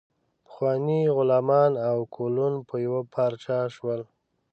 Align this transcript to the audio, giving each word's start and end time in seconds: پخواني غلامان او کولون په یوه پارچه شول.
پخواني 0.45 1.01
غلامان 1.15 1.71
او 1.89 1.97
کولون 2.15 2.53
په 2.67 2.75
یوه 2.85 3.01
پارچه 3.13 3.57
شول. 3.75 4.01